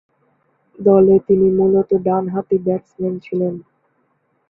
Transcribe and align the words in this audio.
দলে 0.79 1.15
তিনি 1.27 1.47
মূলতঃ 1.57 1.91
ডানহাতি 2.05 2.57
ব্যাটসম্যান 2.65 3.15
ছিলেন। 3.25 3.53